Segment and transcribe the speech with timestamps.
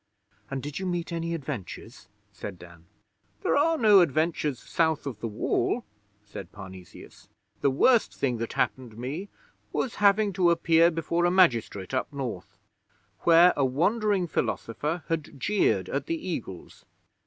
[0.49, 2.85] 'And did you meet any adventures?' said Dan.
[3.43, 5.85] 'There are no adventures South the Wall,'
[6.25, 7.29] said Parnesius.
[7.59, 9.29] 'The worst thing that happened me
[9.71, 12.57] was having to appear before a magistrate up North,
[13.19, 16.83] where a wandering philosopher had jeered at the Eagles.